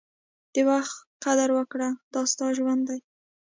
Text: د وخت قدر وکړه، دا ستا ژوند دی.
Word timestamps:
د 0.53 0.55
وخت 0.69 0.97
قدر 1.23 1.49
وکړه، 1.57 1.89
دا 2.13 2.21
ستا 2.31 2.47
ژوند 2.57 2.81
دی. 2.89 2.99